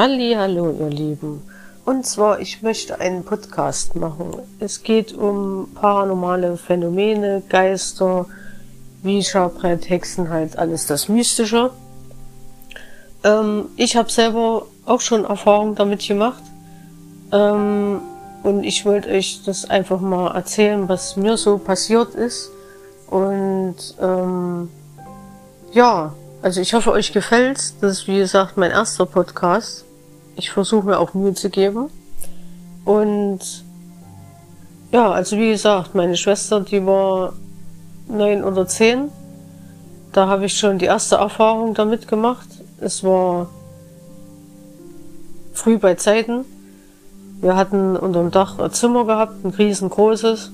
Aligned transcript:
Hallo 0.00 0.70
ihr 0.78 0.90
Lieben. 0.90 1.42
Und 1.84 2.06
zwar, 2.06 2.38
ich 2.38 2.62
möchte 2.62 3.00
einen 3.00 3.24
Podcast 3.24 3.96
machen. 3.96 4.36
Es 4.60 4.84
geht 4.84 5.12
um 5.12 5.70
paranormale 5.74 6.56
Phänomene, 6.56 7.42
Geister, 7.48 8.26
Wiescherbrett, 9.02 9.90
Hexen, 9.90 10.30
halt 10.30 10.56
alles 10.56 10.86
das 10.86 11.08
Mystische. 11.08 11.72
Ähm, 13.24 13.64
ich 13.74 13.96
habe 13.96 14.08
selber 14.08 14.66
auch 14.86 15.00
schon 15.00 15.24
Erfahrung 15.24 15.74
damit 15.74 16.06
gemacht. 16.06 16.44
Ähm, 17.32 18.00
und 18.44 18.62
ich 18.62 18.86
wollte 18.86 19.08
euch 19.08 19.42
das 19.44 19.68
einfach 19.68 20.00
mal 20.00 20.32
erzählen, 20.32 20.88
was 20.88 21.16
mir 21.16 21.36
so 21.36 21.58
passiert 21.58 22.14
ist. 22.14 22.52
Und 23.10 23.96
ähm, 24.00 24.70
ja, 25.72 26.14
also 26.40 26.60
ich 26.60 26.72
hoffe, 26.72 26.92
euch 26.92 27.12
gefällt's. 27.12 27.74
Das 27.80 27.98
ist, 27.98 28.06
wie 28.06 28.18
gesagt, 28.18 28.56
mein 28.56 28.70
erster 28.70 29.04
Podcast. 29.04 29.86
Ich 30.38 30.52
versuche 30.52 30.86
mir 30.86 31.00
auch 31.00 31.14
Mühe 31.14 31.34
zu 31.34 31.50
geben. 31.50 31.90
Und 32.84 33.40
ja, 34.92 35.10
also 35.10 35.36
wie 35.36 35.50
gesagt, 35.50 35.96
meine 35.96 36.16
Schwester, 36.16 36.60
die 36.60 36.86
war 36.86 37.32
neun 38.06 38.44
oder 38.44 38.68
zehn. 38.68 39.08
Da 40.12 40.28
habe 40.28 40.46
ich 40.46 40.56
schon 40.56 40.78
die 40.78 40.84
erste 40.84 41.16
Erfahrung 41.16 41.74
damit 41.74 42.06
gemacht. 42.06 42.48
Es 42.80 43.02
war 43.02 43.48
früh 45.54 45.76
bei 45.76 45.96
Zeiten. 45.96 46.44
Wir 47.40 47.56
hatten 47.56 47.96
unter 47.96 48.20
dem 48.20 48.30
Dach 48.30 48.60
ein 48.60 48.70
Zimmer 48.70 49.06
gehabt, 49.06 49.44
ein 49.44 49.50
riesengroßes. 49.50 50.52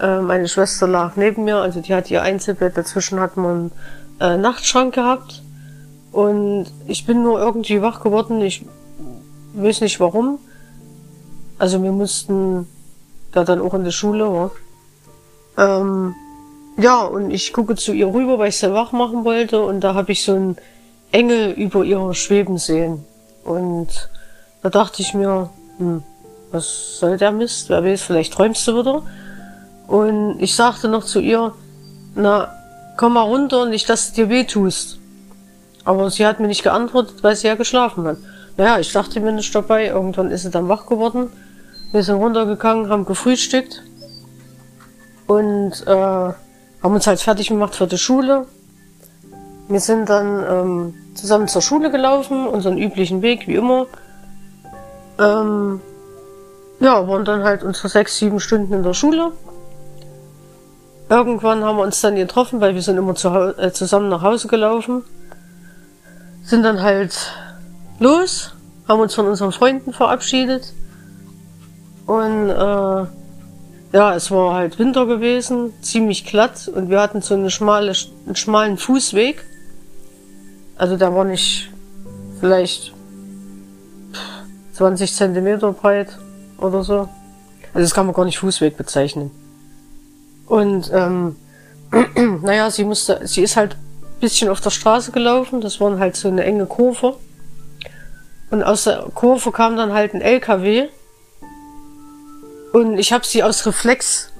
Äh, 0.00 0.20
meine 0.20 0.46
Schwester 0.46 0.86
lag 0.86 1.16
neben 1.16 1.42
mir, 1.42 1.56
also 1.56 1.80
die 1.80 1.92
hat 1.92 2.08
ihr 2.08 2.22
Einzelbett. 2.22 2.76
Dazwischen 2.76 3.18
hat 3.18 3.36
man 3.36 3.72
äh, 4.20 4.36
Nachtschrank 4.36 4.94
gehabt. 4.94 5.42
Und 6.16 6.68
ich 6.86 7.04
bin 7.04 7.22
nur 7.22 7.38
irgendwie 7.38 7.82
wach 7.82 8.02
geworden. 8.02 8.40
Ich 8.40 8.64
weiß 9.52 9.82
nicht 9.82 10.00
warum. 10.00 10.38
Also 11.58 11.82
wir 11.82 11.92
mussten 11.92 12.66
da 13.32 13.44
dann 13.44 13.60
auch 13.60 13.74
in 13.74 13.84
die 13.84 13.92
Schule. 13.92 14.24
Ja, 14.24 14.50
ähm, 15.58 16.14
ja 16.78 17.04
und 17.04 17.30
ich 17.30 17.52
gucke 17.52 17.76
zu 17.76 17.92
ihr 17.92 18.06
rüber, 18.06 18.38
weil 18.38 18.48
ich 18.48 18.56
sie 18.56 18.72
wach 18.72 18.92
machen 18.92 19.26
wollte. 19.26 19.60
Und 19.60 19.82
da 19.82 19.92
habe 19.92 20.12
ich 20.12 20.24
so 20.24 20.32
einen 20.32 20.56
Engel 21.12 21.50
über 21.50 21.84
ihr 21.84 22.14
schweben 22.14 22.56
sehen. 22.56 23.04
Und 23.44 24.08
da 24.62 24.70
dachte 24.70 25.02
ich 25.02 25.12
mir, 25.12 25.50
hm, 25.76 26.02
was 26.50 26.98
soll 26.98 27.18
der 27.18 27.30
Mist? 27.30 27.68
Wer 27.68 27.84
weiß, 27.84 28.00
vielleicht 28.00 28.32
träumst 28.32 28.66
du 28.66 28.78
wieder. 28.78 29.02
Und 29.86 30.40
ich 30.40 30.56
sagte 30.56 30.88
noch 30.88 31.04
zu 31.04 31.20
ihr, 31.20 31.52
na, 32.14 32.50
komm 32.96 33.12
mal 33.12 33.20
runter, 33.20 33.66
nicht, 33.66 33.90
dass 33.90 34.14
du 34.14 34.22
dir 34.22 34.30
weh 34.30 34.44
tust. 34.44 34.98
Aber 35.86 36.10
sie 36.10 36.26
hat 36.26 36.40
mir 36.40 36.48
nicht 36.48 36.64
geantwortet, 36.64 37.22
weil 37.22 37.36
sie 37.36 37.46
ja 37.46 37.54
geschlafen 37.54 38.06
hat. 38.06 38.18
Naja, 38.56 38.78
ich 38.80 38.92
dachte 38.92 39.20
mir 39.20 39.32
nicht 39.32 39.54
dabei. 39.54 39.86
Irgendwann 39.86 40.30
ist 40.32 40.42
sie 40.42 40.50
dann 40.50 40.68
wach 40.68 40.86
geworden. 40.86 41.30
Wir 41.92 42.02
sind 42.02 42.16
runtergegangen, 42.16 42.90
haben 42.90 43.06
gefrühstückt 43.06 43.82
und 45.28 45.86
äh, 45.86 45.94
haben 45.94 46.34
uns 46.82 47.06
halt 47.06 47.20
fertig 47.20 47.48
gemacht 47.48 47.76
für 47.76 47.86
die 47.86 47.98
Schule. 47.98 48.46
Wir 49.68 49.80
sind 49.80 50.08
dann 50.08 50.44
ähm, 50.48 50.94
zusammen 51.14 51.46
zur 51.46 51.62
Schule 51.62 51.90
gelaufen, 51.90 52.48
unseren 52.48 52.78
üblichen 52.78 53.22
Weg, 53.22 53.46
wie 53.46 53.54
immer. 53.54 53.86
Ähm, 55.20 55.80
ja, 56.80 57.06
waren 57.06 57.24
dann 57.24 57.44
halt 57.44 57.62
unsere 57.62 57.88
sechs, 57.88 58.18
sieben 58.18 58.40
Stunden 58.40 58.74
in 58.74 58.82
der 58.82 58.92
Schule. 58.92 59.32
Irgendwann 61.08 61.64
haben 61.64 61.76
wir 61.76 61.84
uns 61.84 62.00
dann 62.00 62.16
getroffen, 62.16 62.60
weil 62.60 62.74
wir 62.74 62.82
sind 62.82 62.96
immer 62.96 63.14
zu, 63.14 63.28
äh, 63.28 63.72
zusammen 63.72 64.08
nach 64.08 64.22
Hause 64.22 64.48
gelaufen. 64.48 65.04
Sind 66.46 66.62
dann 66.62 66.80
halt 66.80 67.32
los, 67.98 68.52
haben 68.86 69.00
uns 69.00 69.14
von 69.14 69.26
unseren 69.26 69.50
Freunden 69.50 69.92
verabschiedet. 69.92 70.72
Und 72.06 72.50
äh, 72.50 73.06
ja, 73.92 74.14
es 74.14 74.30
war 74.30 74.54
halt 74.54 74.78
Winter 74.78 75.06
gewesen, 75.06 75.72
ziemlich 75.82 76.24
glatt 76.24 76.68
und 76.68 76.88
wir 76.88 77.00
hatten 77.00 77.20
so 77.20 77.34
eine 77.34 77.50
schmale, 77.50 77.92
einen 78.26 78.36
schmalen 78.36 78.78
Fußweg. 78.78 79.44
Also 80.76 80.96
der 80.96 81.12
war 81.14 81.24
nicht 81.24 81.68
vielleicht 82.38 82.92
20 84.74 85.14
Zentimeter 85.14 85.72
breit 85.72 86.16
oder 86.58 86.84
so. 86.84 87.08
Also 87.74 87.84
das 87.84 87.92
kann 87.92 88.06
man 88.06 88.14
gar 88.14 88.24
nicht 88.24 88.38
Fußweg 88.38 88.76
bezeichnen. 88.76 89.32
Und 90.46 90.92
ähm, 90.94 91.36
naja, 92.42 92.70
sie 92.70 92.84
musste, 92.84 93.20
sie 93.24 93.42
ist 93.42 93.56
halt 93.56 93.76
bisschen 94.20 94.48
auf 94.48 94.60
der 94.60 94.70
Straße 94.70 95.12
gelaufen. 95.12 95.60
Das 95.60 95.80
waren 95.80 95.98
halt 95.98 96.16
so 96.16 96.28
eine 96.28 96.44
enge 96.44 96.66
Kurve. 96.66 97.16
Und 98.50 98.62
aus 98.62 98.84
der 98.84 99.06
Kurve 99.14 99.52
kam 99.52 99.76
dann 99.76 99.92
halt 99.92 100.14
ein 100.14 100.20
LKW. 100.20 100.88
Und 102.72 102.98
ich 102.98 103.12
habe 103.12 103.26
sie 103.26 103.42
aus 103.42 103.66
Reflex 103.66 104.30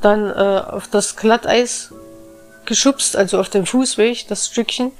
dann 0.00 0.28
äh, 0.28 0.62
auf 0.70 0.88
das 0.88 1.16
Glatteis 1.16 1.92
geschubst, 2.66 3.16
also 3.16 3.38
auf 3.38 3.48
den 3.48 3.66
Fußweg, 3.66 4.28
das 4.28 4.46
Stückchen. 4.46 4.92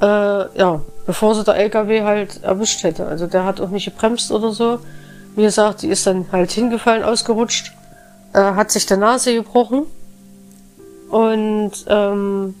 Äh, 0.00 0.04
ja, 0.06 0.80
bevor 1.06 1.34
sie 1.34 1.44
der 1.44 1.56
LKW 1.56 2.02
halt 2.02 2.42
erwischt 2.42 2.82
hätte. 2.82 3.06
Also 3.06 3.26
der 3.26 3.44
hat 3.44 3.60
auch 3.60 3.70
nicht 3.70 3.84
gebremst 3.84 4.30
oder 4.32 4.50
so. 4.50 4.80
Wie 5.34 5.42
gesagt, 5.42 5.82
die 5.82 5.88
ist 5.88 6.06
dann 6.06 6.26
halt 6.30 6.50
hingefallen, 6.50 7.02
ausgerutscht, 7.02 7.72
äh, 8.32 8.38
hat 8.38 8.70
sich 8.70 8.86
der 8.86 8.96
Nase 8.96 9.34
gebrochen. 9.34 9.86
Und 11.10 11.72
ähm, 11.88 12.54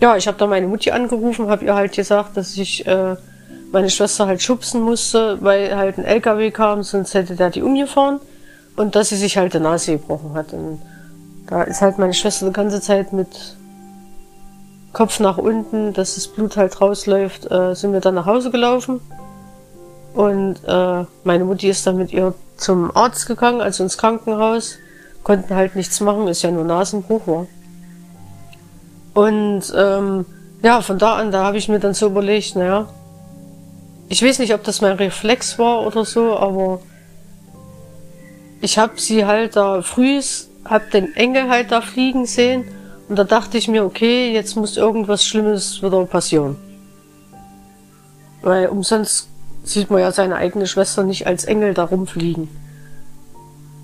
ja, 0.00 0.16
ich 0.16 0.26
habe 0.26 0.38
da 0.38 0.46
meine 0.46 0.66
Mutti 0.66 0.90
angerufen, 0.90 1.48
habe 1.48 1.64
ihr 1.64 1.74
halt 1.74 1.92
gesagt, 1.92 2.36
dass 2.36 2.56
ich 2.56 2.86
äh, 2.86 3.16
meine 3.72 3.90
Schwester 3.90 4.26
halt 4.26 4.42
schubsen 4.42 4.80
musste, 4.80 5.38
weil 5.40 5.76
halt 5.76 5.98
ein 5.98 6.04
LKW 6.04 6.50
kam, 6.50 6.82
sonst 6.82 7.14
hätte 7.14 7.36
der 7.36 7.50
die 7.50 7.62
umgefahren. 7.62 8.20
Und 8.76 8.94
dass 8.94 9.10
sie 9.10 9.16
sich 9.16 9.36
halt 9.36 9.52
die 9.52 9.60
Nase 9.60 9.92
gebrochen 9.92 10.32
hat. 10.34 10.52
Und 10.52 10.80
da 11.48 11.62
ist 11.62 11.82
halt 11.82 11.98
meine 11.98 12.14
Schwester 12.14 12.46
die 12.46 12.52
ganze 12.52 12.80
Zeit 12.80 13.12
mit 13.12 13.56
Kopf 14.92 15.20
nach 15.20 15.36
unten, 15.36 15.92
dass 15.92 16.14
das 16.14 16.28
Blut 16.28 16.56
halt 16.56 16.80
rausläuft, 16.80 17.50
äh, 17.50 17.74
sind 17.74 17.92
wir 17.92 18.00
dann 18.00 18.14
nach 18.14 18.26
Hause 18.26 18.50
gelaufen. 18.50 19.00
Und 20.14 20.56
äh, 20.66 21.04
meine 21.24 21.44
Mutti 21.44 21.68
ist 21.68 21.86
dann 21.86 21.96
mit 21.96 22.12
ihr 22.12 22.34
zum 22.56 22.94
Arzt 22.96 23.26
gegangen, 23.26 23.60
also 23.60 23.82
ins 23.82 23.98
Krankenhaus. 23.98 24.78
Konnten 25.22 25.54
halt 25.54 25.76
nichts 25.76 26.00
machen, 26.00 26.26
ist 26.28 26.42
ja 26.42 26.50
nur 26.50 26.64
Nasenbruch 26.64 27.26
war. 27.26 27.46
Und 29.14 29.62
ähm, 29.76 30.26
ja, 30.62 30.82
von 30.82 30.98
da 30.98 31.16
an, 31.16 31.32
da 31.32 31.44
habe 31.44 31.58
ich 31.58 31.68
mir 31.68 31.80
dann 31.80 31.94
so 31.94 32.06
überlegt, 32.06 32.56
naja, 32.56 32.88
ich 34.08 34.22
weiß 34.22 34.38
nicht, 34.40 34.54
ob 34.54 34.64
das 34.64 34.80
mein 34.80 34.96
Reflex 34.96 35.58
war 35.58 35.86
oder 35.86 36.04
so, 36.04 36.36
aber 36.36 36.80
ich 38.60 38.78
habe 38.78 39.00
sie 39.00 39.24
halt 39.24 39.56
da 39.56 39.82
früh, 39.82 40.20
hab 40.64 40.90
den 40.90 41.14
Engel 41.16 41.48
halt 41.48 41.72
da 41.72 41.80
fliegen 41.80 42.26
sehen 42.26 42.64
und 43.08 43.16
da 43.16 43.24
dachte 43.24 43.56
ich 43.58 43.68
mir, 43.68 43.84
okay, 43.84 44.32
jetzt 44.32 44.56
muss 44.56 44.76
irgendwas 44.76 45.24
Schlimmes 45.24 45.82
wieder 45.82 46.04
passieren. 46.04 46.56
Weil 48.42 48.68
umsonst 48.68 49.28
sieht 49.64 49.90
man 49.90 50.00
ja 50.00 50.12
seine 50.12 50.36
eigene 50.36 50.66
Schwester 50.66 51.02
nicht 51.02 51.26
als 51.26 51.44
Engel 51.44 51.74
da 51.74 51.84
rumfliegen. 51.84 52.48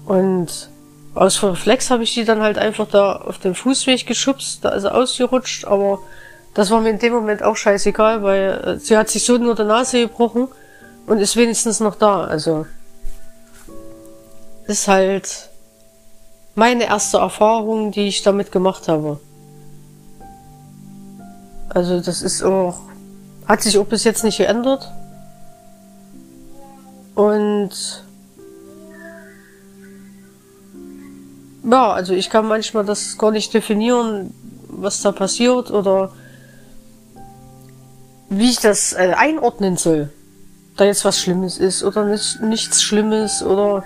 Und 0.07 0.71
aus 1.17 1.43
Reflex 1.43 1.91
habe 1.91 2.03
ich 2.03 2.15
die 2.15 2.25
dann 2.25 2.43
halt 2.43 2.59
einfach 2.59 2.87
da 2.87 3.17
auf 3.17 3.39
den 3.39 3.55
Fußweg 3.55 4.07
geschubst, 4.07 4.65
da 4.65 4.71
ist 4.71 4.85
er 4.85 4.95
ausgerutscht, 4.95 5.65
aber 5.65 5.99
das 6.55 6.71
war 6.71 6.81
mir 6.81 6.91
in 6.91 6.99
dem 6.99 7.13
Moment 7.13 7.43
auch 7.43 7.57
scheißegal, 7.57 8.23
weil 8.23 8.51
äh, 8.65 8.79
sie 8.79 8.97
hat 8.97 9.09
sich 9.09 9.25
so 9.25 9.37
nur 9.39 9.55
der 9.55 9.65
Nase 9.65 10.01
gebrochen 10.01 10.49
und 11.07 11.19
ist 11.19 11.37
wenigstens 11.37 11.81
noch 11.81 11.95
da, 11.95 12.25
also 12.25 12.67
ist 14.67 14.89
halt 14.89 15.49
meine 16.55 16.85
erste 16.85 17.19
Erfahrung, 17.19 17.93
die 17.93 18.09
ich 18.09 18.23
damit 18.23 18.53
gemacht 18.53 18.89
habe. 18.89 19.21
Also 21.69 22.01
das 22.01 22.23
ist 22.23 22.43
auch, 22.43 22.81
hat 23.47 23.63
sich 23.63 23.79
auch 23.79 23.87
bis 23.87 24.05
jetzt 24.05 24.25
nicht 24.25 24.39
geändert. 24.39 24.91
Und 27.15 28.06
ja, 31.69 31.93
also 31.93 32.15
ich 32.15 32.31
kann 32.31 32.47
manchmal 32.47 32.85
das 32.85 33.19
gar 33.19 33.31
nicht 33.31 33.53
definieren, 33.53 34.33
was 34.69 35.03
da 35.03 35.13
passiert 35.13 35.71
oder 35.71 36.13
wie 38.29 38.51
ich 38.51 38.61
das 38.61 38.93
äh, 38.93 39.15
einordnen 39.17 39.77
soll. 39.77 40.11
Da 40.77 40.85
jetzt 40.85 41.05
was 41.05 41.21
Schlimmes 41.21 41.59
ist 41.59 41.83
oder 41.83 42.05
nicht, 42.05 42.41
nichts 42.41 42.83
Schlimmes 42.83 43.43
oder 43.43 43.83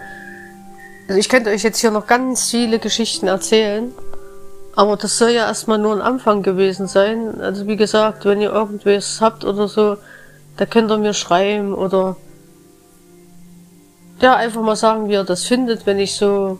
also 1.09 1.19
ich 1.19 1.29
könnte 1.29 1.51
euch 1.51 1.63
jetzt 1.63 1.81
hier 1.81 1.91
noch 1.91 2.07
ganz 2.07 2.51
viele 2.51 2.79
Geschichten 2.79 3.27
erzählen, 3.27 3.93
aber 4.77 4.97
das 4.97 5.19
soll 5.19 5.31
ja 5.31 5.47
erstmal 5.47 5.79
nur 5.79 5.95
ein 5.95 6.03
Anfang 6.03 6.43
gewesen 6.43 6.87
sein. 6.87 7.41
Also 7.41 7.67
wie 7.67 7.77
gesagt, 7.77 8.25
wenn 8.25 8.41
ihr 8.41 8.53
irgendwas 8.53 9.21
habt 9.21 9.45
oder 9.45 9.69
so, 9.69 9.97
da 10.57 10.67
könnt 10.67 10.91
ihr 10.91 10.99
mir 10.99 11.15
schreiben 11.15 11.75
oder 11.75 12.17
ja, 14.21 14.37
einfach 14.37 14.63
mal 14.63 14.77
sagen, 14.77 15.09
wie 15.09 15.15
ihr 15.15 15.25
das 15.25 15.45
findet, 15.45 15.87
wenn 15.87 15.99
ich 15.99 16.15
so 16.15 16.59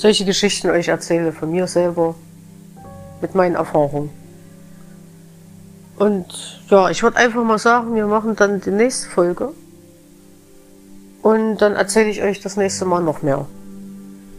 solche 0.00 0.24
Geschichten 0.24 0.70
euch 0.70 0.88
erzähle 0.88 1.30
von 1.30 1.50
mir 1.50 1.66
selber 1.66 2.14
mit 3.20 3.34
meinen 3.34 3.54
Erfahrungen. 3.54 4.08
Und 5.98 6.62
ja, 6.70 6.88
ich 6.88 7.02
würde 7.02 7.18
einfach 7.18 7.44
mal 7.44 7.58
sagen, 7.58 7.94
wir 7.94 8.06
machen 8.06 8.34
dann 8.34 8.62
die 8.62 8.70
nächste 8.70 9.10
Folge. 9.10 9.52
Und 11.20 11.58
dann 11.58 11.74
erzähle 11.74 12.08
ich 12.08 12.22
euch 12.22 12.40
das 12.40 12.56
nächste 12.56 12.86
Mal 12.86 13.02
noch 13.02 13.20
mehr. 13.20 13.46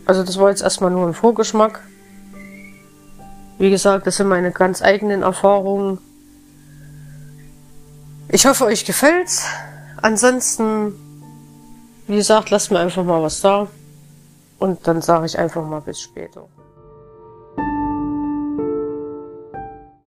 Also 0.07 0.23
das 0.23 0.39
war 0.39 0.49
jetzt 0.49 0.63
erstmal 0.63 0.89
nur 0.89 1.07
ein 1.07 1.13
Vorgeschmack. 1.13 1.81
Wie 3.59 3.69
gesagt, 3.69 4.07
das 4.07 4.17
sind 4.17 4.29
meine 4.29 4.51
ganz 4.51 4.81
eigenen 4.81 5.21
Erfahrungen. 5.21 5.99
Ich 8.29 8.47
hoffe, 8.47 8.65
euch 8.65 8.83
gefällt's. 8.83 9.45
Ansonsten, 10.01 10.93
wie 12.07 12.15
gesagt, 12.15 12.49
lasst 12.49 12.71
mir 12.71 12.79
einfach 12.79 13.03
mal 13.03 13.21
was 13.21 13.41
da. 13.41 13.67
Und 14.61 14.87
dann 14.87 15.01
sage 15.01 15.25
ich 15.25 15.39
einfach 15.39 15.65
mal 15.65 15.81
bis 15.81 15.99
später. 15.99 16.47